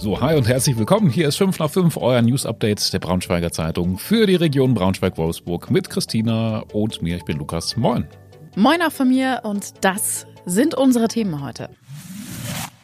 [0.00, 1.10] So, hi und herzlich willkommen.
[1.10, 5.90] Hier ist 5 nach 5, euer News-Update der Braunschweiger Zeitung für die Region Braunschweig-Wolfsburg mit
[5.90, 7.16] Christina und mir.
[7.16, 7.76] Ich bin Lukas.
[7.76, 8.08] Moin.
[8.56, 11.68] Moin auch von mir und das sind unsere Themen heute.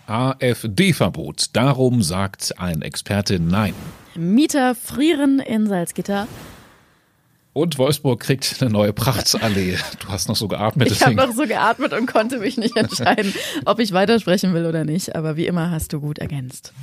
[0.06, 1.46] AfD-Verbot.
[1.54, 3.72] Darum sagt ein Experte Nein.
[4.14, 6.28] Mieter frieren in Salzgitter.
[7.56, 9.78] Und Wolfsburg kriegt eine neue Prachtsallee.
[10.00, 10.90] Du hast noch so geatmet.
[10.90, 13.32] Ich habe noch so geatmet und konnte mich nicht entscheiden,
[13.64, 15.16] ob ich weitersprechen will oder nicht.
[15.16, 16.74] Aber wie immer hast du gut ergänzt.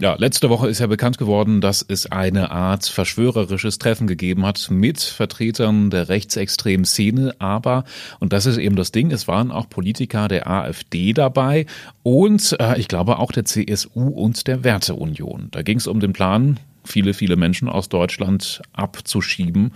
[0.00, 4.68] Ja, letzte Woche ist ja bekannt geworden, dass es eine Art verschwörerisches Treffen gegeben hat
[4.68, 7.36] mit Vertretern der rechtsextremen Szene.
[7.38, 7.84] Aber,
[8.18, 11.66] und das ist eben das Ding, es waren auch Politiker der AfD dabei
[12.02, 15.48] und äh, ich glaube auch der CSU und der Werteunion.
[15.52, 19.72] Da ging es um den Plan, viele, viele Menschen aus Deutschland abzuschieben.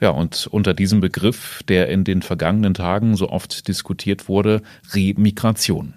[0.00, 4.62] Ja, und unter diesem Begriff, der in den vergangenen Tagen so oft diskutiert wurde,
[4.92, 5.94] Remigration.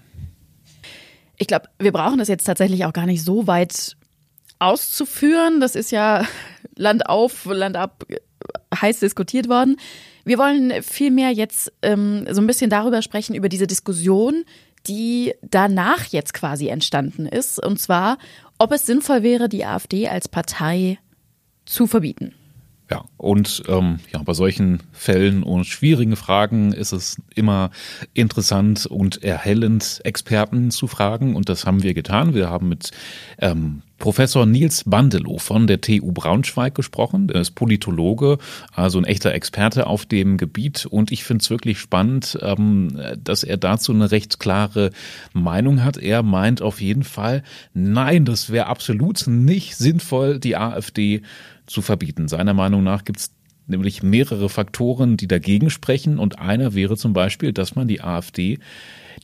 [1.37, 3.95] Ich glaube, wir brauchen das jetzt tatsächlich auch gar nicht so weit
[4.59, 5.59] auszuführen.
[5.59, 6.25] Das ist ja
[6.75, 8.05] Land auf, Land ab
[8.73, 9.77] heiß diskutiert worden.
[10.23, 14.43] Wir wollen vielmehr jetzt ähm, so ein bisschen darüber sprechen, über diese Diskussion,
[14.87, 17.63] die danach jetzt quasi entstanden ist.
[17.63, 18.17] Und zwar,
[18.57, 20.99] ob es sinnvoll wäre, die AfD als Partei
[21.65, 22.33] zu verbieten.
[22.89, 27.71] Ja, und ähm, ja, bei solchen Fällen und schwierigen Fragen ist es immer
[28.13, 31.35] interessant und erhellend, Experten zu fragen.
[31.35, 32.35] Und das haben wir getan.
[32.35, 32.91] Wir haben mit
[33.39, 37.29] ähm, Professor Nils Bandelow von der TU Braunschweig gesprochen.
[37.29, 38.37] Er ist Politologe,
[38.73, 40.85] also ein echter Experte auf dem Gebiet.
[40.85, 44.91] Und ich finde es wirklich spannend, ähm, dass er dazu eine recht klare
[45.33, 45.97] Meinung hat.
[45.97, 47.43] Er meint auf jeden Fall,
[47.73, 51.21] nein, das wäre absolut nicht sinnvoll, die AfD
[51.65, 52.27] zu verbieten.
[52.27, 53.31] Seiner Meinung nach gibt es
[53.67, 56.19] nämlich mehrere Faktoren, die dagegen sprechen.
[56.19, 58.59] Und einer wäre zum Beispiel, dass man die AfD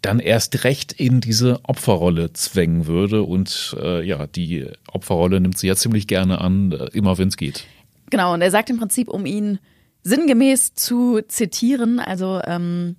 [0.02, 3.24] dann erst recht in diese Opferrolle zwängen würde.
[3.24, 7.38] Und äh, ja, die Opferrolle nimmt sie ja ziemlich gerne an, äh, immer wenn es
[7.38, 7.66] geht.
[8.10, 9.60] Genau, und er sagt im Prinzip, um ihn
[10.04, 12.96] sinngemäß zu zitieren, also ähm,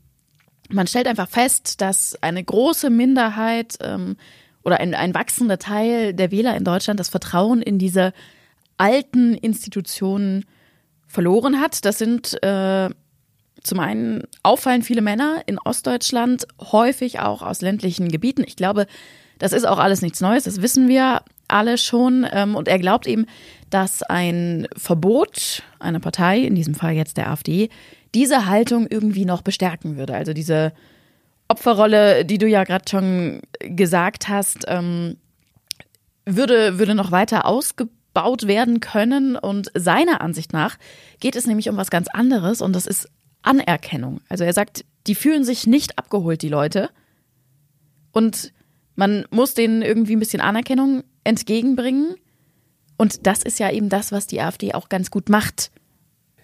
[0.70, 4.16] man stellt einfach fest, dass eine große Minderheit ähm,
[4.64, 8.12] oder ein, ein wachsender Teil der Wähler in Deutschland das Vertrauen in diese
[8.78, 10.44] alten Institutionen
[11.12, 11.84] verloren hat.
[11.84, 12.88] Das sind äh,
[13.62, 18.42] zum einen auffallend viele Männer in Ostdeutschland, häufig auch aus ländlichen Gebieten.
[18.46, 18.86] Ich glaube,
[19.38, 22.26] das ist auch alles nichts Neues, das wissen wir alle schon.
[22.32, 23.26] Ähm, und er glaubt eben,
[23.68, 27.68] dass ein Verbot einer Partei, in diesem Fall jetzt der AfD,
[28.14, 30.14] diese Haltung irgendwie noch bestärken würde.
[30.14, 30.72] Also diese
[31.48, 35.18] Opferrolle, die du ja gerade schon gesagt hast, ähm,
[36.24, 39.36] würde, würde noch weiter ausgebaut gebaut werden können.
[39.36, 40.76] Und seiner Ansicht nach
[41.20, 43.08] geht es nämlich um was ganz anderes und das ist
[43.42, 44.20] Anerkennung.
[44.28, 46.90] Also er sagt, die fühlen sich nicht abgeholt, die Leute.
[48.12, 48.52] Und
[48.94, 52.14] man muss denen irgendwie ein bisschen Anerkennung entgegenbringen.
[52.98, 55.72] Und das ist ja eben das, was die AfD auch ganz gut macht.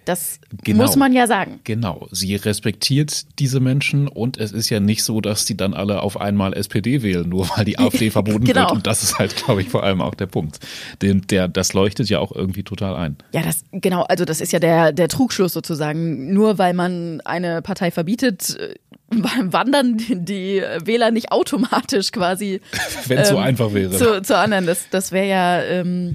[0.08, 1.60] Das genau, muss man ja sagen.
[1.64, 2.08] Genau.
[2.10, 6.19] Sie respektiert diese Menschen und es ist ja nicht so, dass die dann alle auf
[6.19, 8.62] einmal SPD wählen, nur weil die AfD verboten genau.
[8.62, 8.72] wird.
[8.72, 10.60] Und das ist halt, glaube ich, vor allem auch der Punkt.
[11.02, 13.19] Den, der, das leuchtet ja auch irgendwie total ein.
[13.32, 14.04] Ja, das, genau.
[14.04, 16.32] Also das ist ja der, der Trugschluss sozusagen.
[16.32, 18.76] Nur weil man eine Partei verbietet, äh,
[19.10, 22.62] wandern die Wähler nicht automatisch quasi.
[23.06, 23.94] Wenn es ähm, so einfach wäre.
[23.94, 24.64] Zu, zu anderen.
[24.64, 26.14] Das, das wäre ja ähm,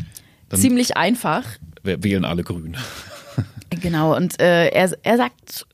[0.52, 1.44] ziemlich einfach.
[1.84, 2.76] Wählen alle grün.
[3.82, 5.66] Genau, und äh, er, er sagt,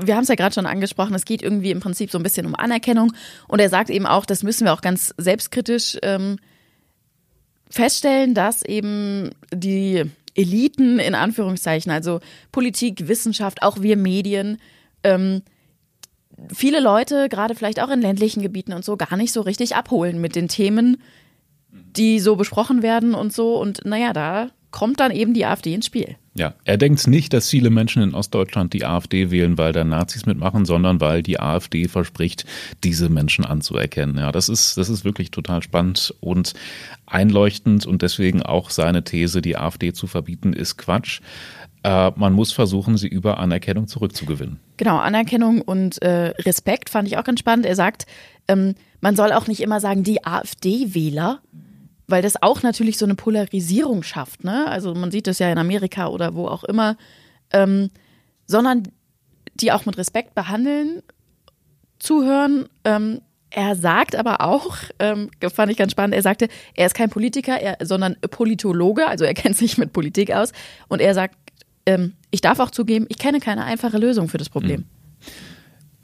[0.00, 2.46] wir haben es ja gerade schon angesprochen, es geht irgendwie im Prinzip so ein bisschen
[2.46, 3.12] um Anerkennung.
[3.48, 6.38] Und er sagt eben auch, das müssen wir auch ganz selbstkritisch ähm,
[7.70, 12.20] feststellen, dass eben die Eliten in Anführungszeichen, also
[12.52, 14.58] Politik, Wissenschaft, auch wir Medien,
[15.02, 15.42] ähm,
[16.52, 20.20] viele Leute, gerade vielleicht auch in ländlichen Gebieten und so, gar nicht so richtig abholen
[20.20, 20.98] mit den Themen,
[21.70, 23.58] die so besprochen werden und so.
[23.58, 26.16] Und naja, da kommt dann eben die AfD ins Spiel.
[26.34, 30.26] Ja, er denkt nicht, dass viele Menschen in Ostdeutschland die AfD wählen, weil da Nazis
[30.26, 32.44] mitmachen, sondern weil die AfD verspricht,
[32.84, 34.18] diese Menschen anzuerkennen.
[34.18, 36.52] Ja, das ist, das ist wirklich total spannend und
[37.06, 41.20] einleuchtend und deswegen auch seine These, die AfD zu verbieten, ist Quatsch.
[41.82, 44.60] Äh, man muss versuchen, sie über Anerkennung zurückzugewinnen.
[44.76, 47.64] Genau, Anerkennung und äh, Respekt fand ich auch ganz spannend.
[47.64, 48.06] Er sagt,
[48.48, 51.40] ähm, man soll auch nicht immer sagen, die AfD-Wähler,
[52.08, 54.44] weil das auch natürlich so eine Polarisierung schafft.
[54.44, 54.66] Ne?
[54.68, 56.96] Also man sieht das ja in Amerika oder wo auch immer,
[57.52, 57.90] ähm,
[58.46, 58.84] sondern
[59.54, 61.02] die auch mit Respekt behandeln,
[61.98, 62.68] zuhören.
[62.84, 63.20] Ähm,
[63.50, 67.58] er sagt aber auch, ähm, fand ich ganz spannend, er sagte, er ist kein Politiker,
[67.58, 70.52] er, sondern Politologe, also er kennt sich mit Politik aus.
[70.88, 71.36] Und er sagt,
[71.86, 74.80] ähm, ich darf auch zugeben, ich kenne keine einfache Lösung für das Problem.
[74.80, 74.95] Mhm.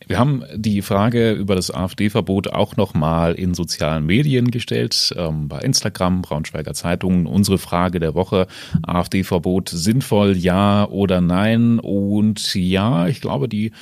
[0.07, 5.61] Wir haben die Frage über das AfD-Verbot auch nochmal in sozialen Medien gestellt, ähm, bei
[5.61, 7.27] Instagram, Braunschweiger Zeitungen.
[7.27, 8.47] Unsere Frage der Woche,
[8.83, 11.79] AfD-Verbot sinnvoll, ja oder nein?
[11.79, 13.73] Und ja, ich glaube, die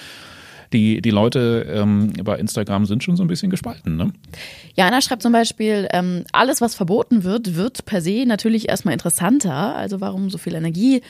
[0.73, 3.97] die, die Leute ähm, bei Instagram sind schon so ein bisschen gespalten.
[3.97, 4.13] Ne?
[4.77, 8.93] Ja, einer schreibt zum Beispiel, ähm, alles, was verboten wird, wird per se natürlich erstmal
[8.93, 9.75] interessanter.
[9.75, 11.03] Also warum so viel Energie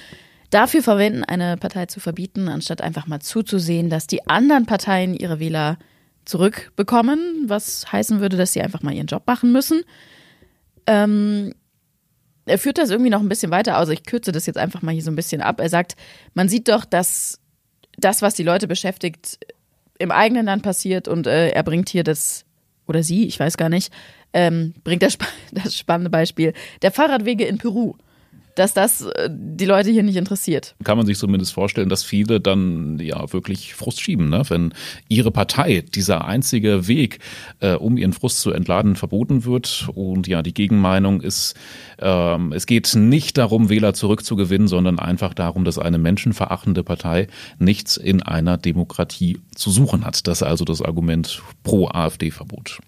[0.51, 5.41] dafür verwenden, eine Partei zu verbieten, anstatt einfach mal zuzusehen, dass die anderen Parteien ihre
[5.41, 5.79] Wähler
[6.25, 9.83] zurückbekommen, was heißen würde, dass sie einfach mal ihren Job machen müssen.
[10.87, 11.55] Ähm,
[12.47, 13.89] er führt das irgendwie noch ein bisschen weiter aus.
[13.89, 15.61] Ich kürze das jetzt einfach mal hier so ein bisschen ab.
[15.61, 15.97] Er sagt,
[16.35, 17.41] man sieht doch, dass
[17.97, 19.39] das, was die Leute beschäftigt,
[19.99, 22.45] im eigenen Land passiert und äh, er bringt hier das,
[22.87, 23.93] oder sie, ich weiß gar nicht,
[24.33, 25.19] ähm, bringt das,
[25.53, 27.95] das spannende Beispiel der Fahrradwege in Peru
[28.55, 30.75] dass das äh, die Leute hier nicht interessiert.
[30.85, 34.43] Kann man sich zumindest vorstellen, dass viele dann ja wirklich Frust schieben, ne?
[34.49, 34.75] wenn
[35.09, 37.19] ihre Partei dieser einzige Weg,
[37.61, 39.89] äh, um ihren Frust zu entladen, verboten wird.
[39.95, 41.55] Und ja, die Gegenmeinung ist,
[41.99, 47.97] ähm, es geht nicht darum, Wähler zurückzugewinnen, sondern einfach darum, dass eine menschenverachtende Partei nichts
[47.97, 50.27] in einer Demokratie zu suchen hat.
[50.27, 52.79] Das ist also das Argument pro AfD-Verbot.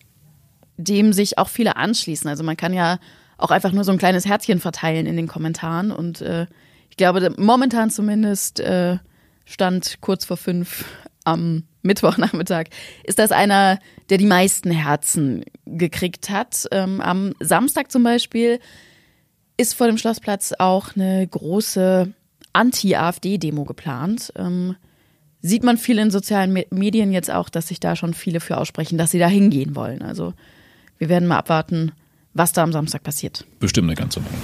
[0.77, 2.29] Dem sich auch viele anschließen.
[2.29, 2.99] Also man kann ja
[3.43, 5.91] auch einfach nur so ein kleines Herzchen verteilen in den Kommentaren.
[5.91, 6.47] Und äh,
[6.91, 8.99] ich glaube, momentan zumindest äh,
[9.45, 10.85] stand kurz vor fünf
[11.25, 12.67] am Mittwochnachmittag,
[13.03, 13.79] ist das einer,
[14.09, 16.69] der die meisten Herzen gekriegt hat.
[16.71, 18.61] Ähm, am Samstag zum Beispiel
[19.57, 22.13] ist vor dem Schlossplatz auch eine große
[22.53, 24.33] Anti-AfD-Demo geplant.
[24.37, 24.77] Ähm,
[25.41, 28.97] sieht man viel in sozialen Medien jetzt auch, dass sich da schon viele für aussprechen,
[28.97, 30.03] dass sie da hingehen wollen.
[30.03, 30.35] Also
[30.99, 31.93] wir werden mal abwarten,
[32.35, 33.45] was da am Samstag passiert.
[33.61, 34.37] Bestimmt eine ganze Menge.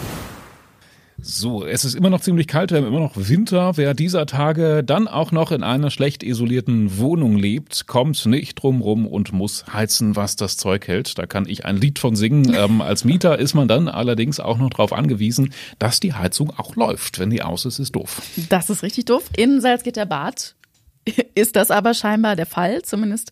[1.20, 3.76] So, es ist immer noch ziemlich kalt, wir haben immer noch Winter.
[3.76, 8.80] Wer dieser Tage dann auch noch in einer schlecht isolierten Wohnung lebt, kommt nicht drum
[8.80, 11.18] rum und muss heizen, was das Zeug hält.
[11.18, 12.28] Da kann ich ein Lied von singen.
[12.58, 16.74] Ähm, als Mieter ist man dann allerdings auch noch darauf angewiesen, dass die Heizung auch
[16.74, 17.20] läuft.
[17.20, 18.20] Wenn die aus ist, ist doof.
[18.48, 19.22] Das ist richtig doof.
[19.36, 20.56] In Salzgitterbad
[21.36, 23.30] ist das aber scheinbar der Fall, zumindest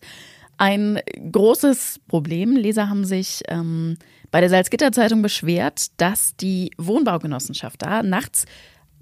[0.57, 0.99] ein
[1.31, 2.55] großes Problem.
[2.55, 3.97] Leser haben sich ähm,
[4.31, 8.45] bei der Salzgitter Zeitung beschwert, dass die Wohnbaugenossenschaft da nachts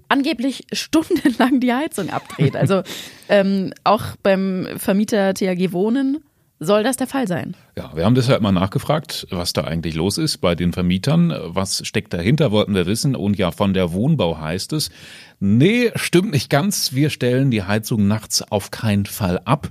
[0.08, 2.54] angeblich stundenlang die Heizung abdreht.
[2.66, 2.82] Also
[3.28, 6.18] ähm, auch beim Vermieter THG Wohnen
[6.58, 7.54] soll das der Fall sein.
[7.76, 11.34] Ja, wir haben deshalb mal nachgefragt, was da eigentlich los ist bei den Vermietern.
[11.44, 13.14] Was steckt dahinter, wollten wir wissen.
[13.14, 14.90] Und ja, von der Wohnbau heißt es,
[15.38, 16.94] nee, stimmt nicht ganz.
[16.94, 19.68] Wir stellen die Heizung nachts auf keinen Fall ab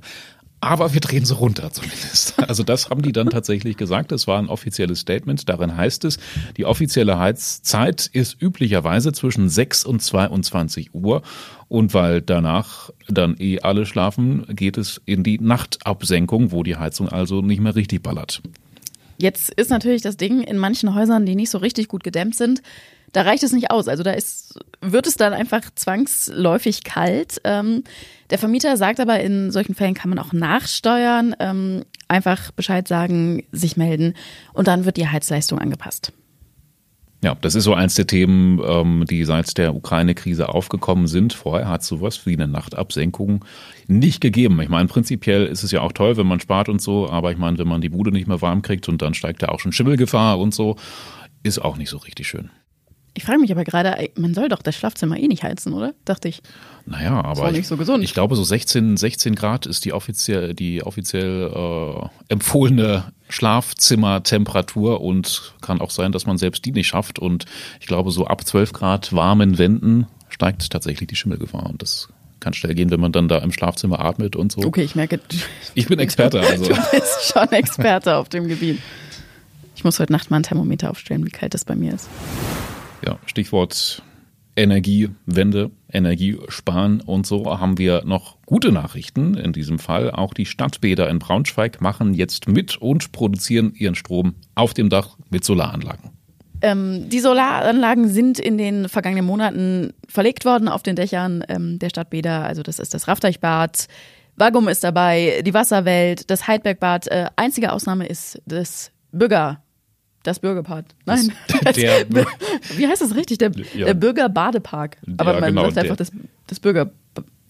[0.62, 2.36] aber wir drehen sie runter zumindest.
[2.48, 4.12] Also das haben die dann tatsächlich gesagt.
[4.12, 5.50] Das war ein offizielles Statement.
[5.50, 6.20] Darin heißt es,
[6.58, 11.24] die offizielle Heizzeit ist üblicherweise zwischen 6 und 22 Uhr.
[11.68, 17.10] Und weil danach dann eh alle schlafen, geht es in die Nachtabsenkung, wo die Heizung
[17.10, 18.42] also nicht mehr richtig ballert.
[19.18, 22.62] Jetzt ist natürlich das Ding in manchen Häusern, die nicht so richtig gut gedämmt sind,
[23.16, 23.88] da reicht es nicht aus.
[23.88, 27.40] Also da ist, wird es dann einfach zwangsläufig kalt.
[27.46, 27.84] Ähm,
[28.30, 33.44] der Vermieter sagt aber, in solchen Fällen kann man auch nachsteuern, ähm, einfach Bescheid sagen,
[33.52, 34.16] sich melden
[34.54, 36.12] und dann wird die Heizleistung angepasst.
[37.24, 41.34] Ja, das ist so eins der Themen, ähm, die seit der Ukraine-Krise aufgekommen sind.
[41.34, 43.46] Vorher hat es sowas wie eine Nachtabsenkung
[43.88, 44.62] nicht gegeben.
[44.62, 47.38] Ich meine, prinzipiell ist es ja auch toll, wenn man spart und so, aber ich
[47.38, 49.72] meine, wenn man die Bude nicht mehr warm kriegt und dann steigt da auch schon
[49.72, 50.76] Schimmelgefahr und so,
[51.42, 52.52] ist auch nicht so richtig schön.
[53.18, 55.94] Ich frage mich aber gerade, man soll doch das Schlafzimmer eh nicht heizen, oder?
[56.04, 56.42] Dachte ich.
[56.86, 58.04] Naja, aber nicht so gesund.
[58.04, 65.00] Ich, ich, glaube, so 16, 16 Grad ist die offiziell, die offiziell äh, empfohlene Schlafzimmertemperatur
[65.00, 67.18] und kann auch sein, dass man selbst die nicht schafft.
[67.18, 67.46] Und
[67.80, 71.70] ich glaube, so ab 12 Grad warmen Wänden steigt tatsächlich die Schimmelgefahr.
[71.70, 72.10] Und das
[72.42, 74.62] kann schnell gehen, wenn man dann da im Schlafzimmer atmet und so.
[74.62, 75.22] Okay, ich merke.
[75.74, 76.42] Ich bin Experte.
[76.42, 76.66] Also.
[76.66, 78.80] Du bist schon Experte auf dem Gebiet.
[79.78, 82.10] Ich muss heute Nacht mal ein Thermometer aufstellen, wie kalt das bei mir ist.
[83.06, 84.04] Ja, Stichwort
[84.58, 90.12] Energiewende, Energiesparen und so haben wir noch gute Nachrichten in diesem Fall.
[90.12, 95.18] Auch die Stadtbäder in Braunschweig machen jetzt mit und produzieren ihren Strom auf dem Dach
[95.30, 96.12] mit Solaranlagen.
[96.62, 101.90] Ähm, die Solaranlagen sind in den vergangenen Monaten verlegt worden auf den Dächern ähm, der
[101.90, 102.46] Stadtbäder.
[102.46, 103.88] Also das ist das Rafteichbad,
[104.38, 107.08] Wagum ist dabei, die Wasserwelt, das Heidbergbad.
[107.08, 109.62] Äh, einzige Ausnahme ist das Bürger
[110.26, 110.86] das Bürgerpark.
[111.06, 111.32] Nein.
[111.64, 112.06] Das, der,
[112.76, 113.38] Wie heißt das richtig?
[113.38, 113.86] Der, ja.
[113.86, 114.98] der Bürgerbadepark.
[115.18, 116.12] Aber ja, man genau, sagt einfach das,
[116.48, 116.92] das Bürger.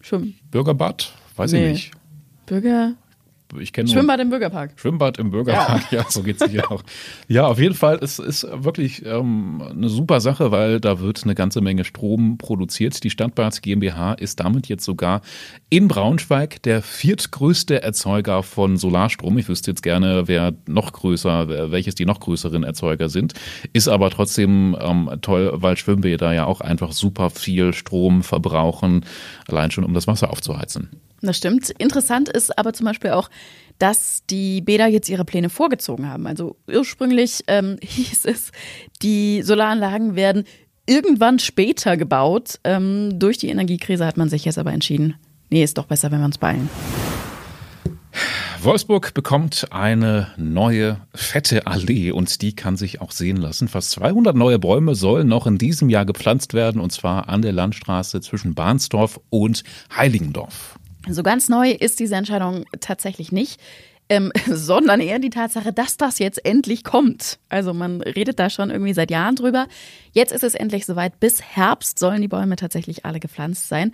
[0.01, 0.35] Schon.
[0.51, 1.11] Bürgerbad?
[1.35, 1.65] Weiß nee.
[1.65, 1.91] ich nicht.
[2.45, 2.93] Bürger.
[3.59, 4.73] Ich kenne Schwimmbad im Bürgerpark.
[4.75, 6.83] Schwimmbad im Bürgerpark, ja, ja so geht's hier auch.
[7.27, 11.35] Ja, auf jeden Fall, es ist wirklich ähm, eine super Sache, weil da wird eine
[11.35, 13.03] ganze Menge Strom produziert.
[13.03, 15.21] Die Stadtbad GmbH ist damit jetzt sogar
[15.69, 19.37] in Braunschweig der viertgrößte Erzeuger von Solarstrom.
[19.37, 23.33] Ich wüsste jetzt gerne, wer noch größer, welches die noch größeren Erzeuger sind.
[23.73, 29.05] Ist aber trotzdem ähm, toll, weil Schwimmbäder ja auch einfach super viel Strom verbrauchen,
[29.47, 30.89] allein schon um das Wasser aufzuheizen.
[31.21, 31.69] Das stimmt.
[31.71, 33.29] Interessant ist aber zum Beispiel auch,
[33.79, 36.27] dass die Bäder jetzt ihre Pläne vorgezogen haben.
[36.27, 38.51] Also ursprünglich ähm, hieß es,
[39.01, 40.45] die Solaranlagen werden
[40.85, 42.59] irgendwann später gebaut.
[42.63, 45.15] Ähm, durch die Energiekrise hat man sich jetzt aber entschieden,
[45.49, 46.69] nee, ist doch besser, wenn wir uns beeilen.
[48.61, 53.67] Wolfsburg bekommt eine neue fette Allee und die kann sich auch sehen lassen.
[53.67, 57.51] Fast 200 neue Bäume sollen noch in diesem Jahr gepflanzt werden und zwar an der
[57.51, 59.63] Landstraße zwischen Bahnsdorf und
[59.95, 60.79] Heiligendorf.
[61.09, 63.59] So ganz neu ist diese Entscheidung tatsächlich nicht.
[64.07, 67.39] Ähm, sondern eher die Tatsache, dass das jetzt endlich kommt.
[67.49, 69.67] Also man redet da schon irgendwie seit Jahren drüber.
[70.11, 71.19] Jetzt ist es endlich soweit.
[71.19, 73.91] Bis Herbst sollen die Bäume tatsächlich alle gepflanzt sein.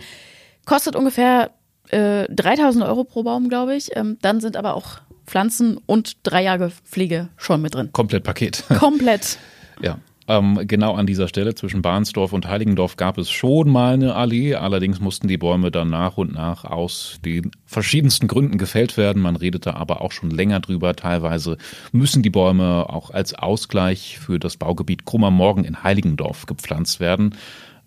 [0.65, 1.51] Kostet ungefähr
[1.89, 3.95] äh, 3000 Euro pro Baum, glaube ich.
[3.95, 7.89] Ähm, dann sind aber auch Pflanzen und drei Jahre Pflege schon mit drin.
[7.93, 8.63] Komplett Paket.
[8.79, 9.37] Komplett.
[9.81, 9.97] ja.
[10.31, 14.55] Ähm, genau an dieser Stelle zwischen Bahnsdorf und Heiligendorf gab es schon mal eine Allee.
[14.55, 19.21] Allerdings mussten die Bäume dann nach und nach aus den verschiedensten Gründen gefällt werden.
[19.21, 20.95] Man redete aber auch schon länger drüber.
[20.95, 21.57] Teilweise
[21.91, 27.35] müssen die Bäume auch als Ausgleich für das Baugebiet Krummer Morgen in Heiligendorf gepflanzt werden.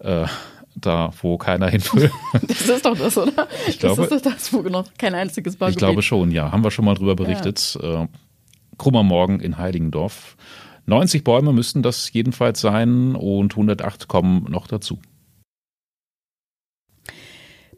[0.00, 0.26] Äh,
[0.76, 2.10] da, wo keiner hin will.
[2.46, 3.48] Das ist doch das, oder?
[3.68, 5.76] Ich glaube, das ist doch das, wo noch kein einziges Baugebiet.
[5.76, 6.52] Ich glaube schon, ja.
[6.52, 7.78] Haben wir schon mal drüber berichtet.
[7.80, 8.02] Ja.
[8.02, 8.08] Äh,
[8.76, 10.36] Krummer Morgen in Heiligendorf.
[10.86, 14.98] 90 Bäume müssten das jedenfalls sein und 108 kommen noch dazu.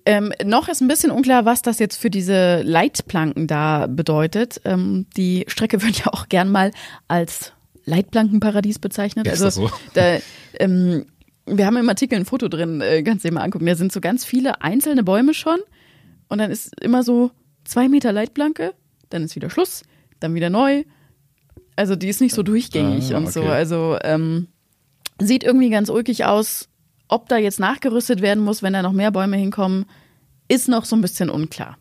[0.04, 4.60] Ähm, noch ist ein bisschen unklar, was das jetzt für diese Leitplanken da bedeutet.
[4.64, 6.70] Ähm, die Strecke wird ja auch gern mal
[7.08, 7.52] als
[7.84, 9.26] Leitplankenparadies bezeichnet.
[9.26, 9.74] Ja, ist also so?
[9.94, 10.18] da,
[10.60, 11.06] ähm,
[11.44, 13.66] wir haben im Artikel ein Foto drin, äh, kannst du dir mal angucken.
[13.66, 15.58] Da sind so ganz viele einzelne Bäume schon
[16.28, 17.32] und dann ist immer so
[17.64, 18.74] zwei Meter Leitplanke,
[19.10, 19.82] dann ist wieder Schluss,
[20.20, 20.84] dann wieder neu,
[21.76, 23.32] also die ist nicht so durchgängig ah, und okay.
[23.32, 23.44] so.
[23.44, 24.48] Also ähm,
[25.18, 26.68] sieht irgendwie ganz ulkig aus.
[27.08, 29.86] Ob da jetzt nachgerüstet werden muss, wenn da noch mehr Bäume hinkommen,
[30.48, 31.78] ist noch so ein bisschen unklar.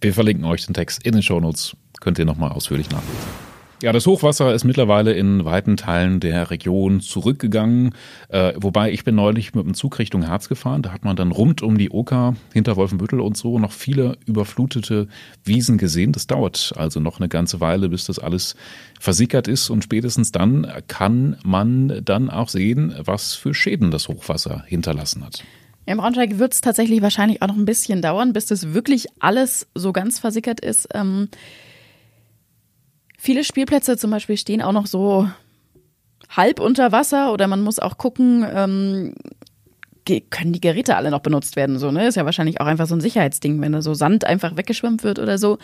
[0.00, 1.74] Wir verlinken euch den Text in den Shownotes.
[2.00, 3.45] Könnt ihr nochmal ausführlich nachlesen.
[3.82, 7.94] Ja, das Hochwasser ist mittlerweile in weiten Teilen der Region zurückgegangen.
[8.30, 10.80] Äh, wobei ich bin neulich mit dem Zug Richtung Herz gefahren.
[10.80, 15.08] Da hat man dann rund um die Oker, hinter Wolfenbüttel und so noch viele überflutete
[15.44, 16.12] Wiesen gesehen.
[16.12, 18.56] Das dauert also noch eine ganze Weile, bis das alles
[18.98, 19.68] versickert ist.
[19.68, 25.44] Und spätestens dann kann man dann auch sehen, was für Schäden das Hochwasser hinterlassen hat.
[25.84, 29.66] Im Braunschweig wird es tatsächlich wahrscheinlich auch noch ein bisschen dauern, bis das wirklich alles
[29.74, 30.88] so ganz versickert ist.
[30.94, 31.28] Ähm
[33.26, 35.28] Viele Spielplätze zum Beispiel stehen auch noch so
[36.28, 39.14] halb unter Wasser oder man muss auch gucken, ähm,
[40.30, 41.80] können die Geräte alle noch benutzt werden?
[41.80, 42.06] So, ne?
[42.06, 45.18] Ist ja wahrscheinlich auch einfach so ein Sicherheitsding, wenn da so Sand einfach weggeschwemmt wird
[45.18, 45.58] oder so.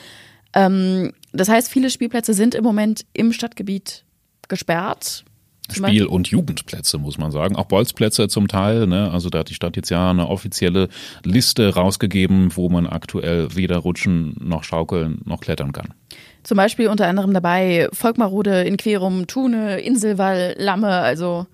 [0.55, 4.03] Ähm, das heißt, viele Spielplätze sind im Moment im Stadtgebiet
[4.49, 5.25] gesperrt.
[5.71, 7.55] Spiel- und Jugendplätze, muss man sagen.
[7.55, 8.89] Auch Bolzplätze zum Teil.
[8.89, 9.09] Ne?
[9.13, 10.89] Also da hat die Stadt jetzt ja eine offizielle
[11.23, 15.95] Liste rausgegeben, wo man aktuell weder rutschen noch schaukeln noch klettern kann.
[16.43, 21.47] Zum Beispiel unter anderem dabei Volkmarode, Inquerum, Thune, Inselwall, Lamme, also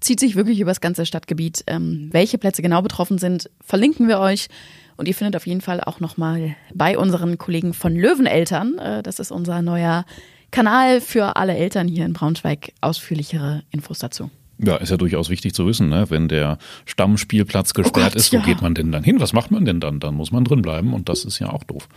[0.00, 1.64] zieht sich wirklich über das ganze Stadtgebiet.
[1.66, 4.48] Ähm, welche Plätze genau betroffen sind, verlinken wir euch.
[4.96, 9.18] Und ihr findet auf jeden Fall auch nochmal bei unseren Kollegen von Löweneltern, äh, das
[9.18, 10.04] ist unser neuer
[10.50, 14.30] Kanal für alle Eltern hier in Braunschweig, ausführlichere Infos dazu.
[14.58, 16.06] Ja, ist ja durchaus wichtig zu wissen, ne?
[16.10, 18.44] wenn der Stammspielplatz gesperrt oh Gott, ist, wo ja.
[18.44, 19.18] geht man denn dann hin?
[19.18, 19.98] Was macht man denn dann?
[19.98, 21.88] Dann muss man drin bleiben und das ist ja auch doof.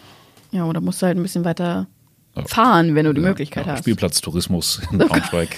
[0.51, 1.87] Ja, oder musst du halt ein bisschen weiter
[2.45, 3.79] fahren, wenn du die ja, Möglichkeit hast.
[3.79, 5.57] Spielplatztourismus in Braunschweig.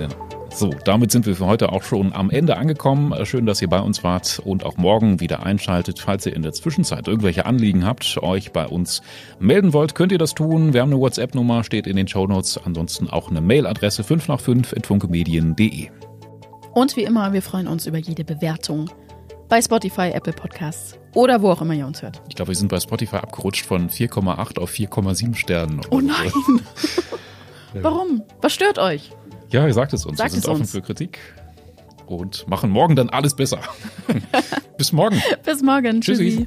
[0.00, 0.08] ja.
[0.54, 3.12] So, damit sind wir für heute auch schon am Ende angekommen.
[3.26, 5.98] Schön, dass ihr bei uns wart und auch morgen wieder einschaltet.
[5.98, 9.02] Falls ihr in der Zwischenzeit irgendwelche Anliegen habt, euch bei uns
[9.40, 10.72] melden wollt, könnt ihr das tun.
[10.72, 12.60] Wir haben eine WhatsApp-Nummer, steht in den Show Notes.
[12.64, 15.88] Ansonsten auch eine Mailadresse 5 nach 5 funkemedien.de.
[16.72, 18.90] Und wie immer, wir freuen uns über jede Bewertung
[19.48, 22.22] bei Spotify, Apple Podcasts oder wo auch immer ihr uns hört.
[22.28, 25.80] Ich glaube, wir sind bei Spotify abgerutscht von 4,8 auf 4,7 Sternen.
[25.90, 26.32] Oh nein!
[27.82, 28.22] Warum?
[28.40, 29.10] Was stört euch?
[29.50, 30.18] Ja, ihr sagt es uns.
[30.18, 30.70] Sagt wir sind offen uns.
[30.70, 31.18] für Kritik
[32.06, 33.58] und machen morgen dann alles besser.
[34.78, 35.20] Bis morgen.
[35.44, 36.00] Bis morgen.
[36.00, 36.46] Tschüssi.